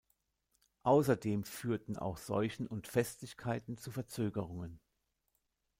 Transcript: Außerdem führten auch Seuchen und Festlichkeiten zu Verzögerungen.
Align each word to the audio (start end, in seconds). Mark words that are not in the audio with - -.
Außerdem 0.81 1.43
führten 1.43 1.95
auch 1.95 2.17
Seuchen 2.17 2.65
und 2.65 2.87
Festlichkeiten 2.87 3.77
zu 3.77 3.91
Verzögerungen. 3.91 4.79